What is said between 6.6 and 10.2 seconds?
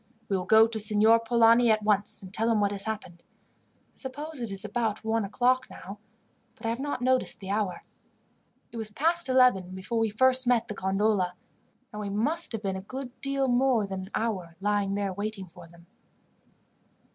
I have not noticed the hour. It was past eleven before we